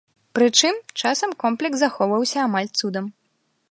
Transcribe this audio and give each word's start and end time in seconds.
Прычым, 0.37 0.79
часам 1.03 1.37
комплекс 1.45 1.77
захоўваўся 1.85 2.39
амаль 2.49 2.69
цудам. 2.81 3.05